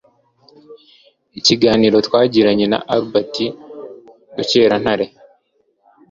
[1.39, 3.33] Ikiganiro twagiranye na Albert
[4.35, 5.05] Rukerantare